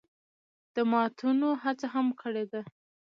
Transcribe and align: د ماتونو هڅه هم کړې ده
د 0.75 0.77
ماتونو 0.91 1.49
هڅه 1.63 1.87
هم 1.93 2.07
کړې 2.21 2.45
ده 2.51 2.61